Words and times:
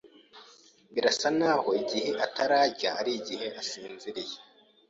Birasa 0.93 1.27
nkaho 1.37 1.69
igihe 1.81 2.11
atarya 2.25 2.89
ari 2.99 3.11
igihe 3.19 3.47
asinziriye. 3.61 4.37